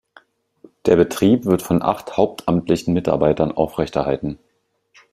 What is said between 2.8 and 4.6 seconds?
Mitarbeitern aufrechterhalten.